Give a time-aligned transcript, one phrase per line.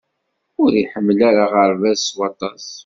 [0.61, 2.65] Ur iḥemmel ara aɣerbaz s waṭas.